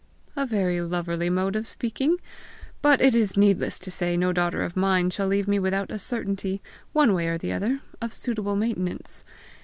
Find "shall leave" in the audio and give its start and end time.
5.11-5.47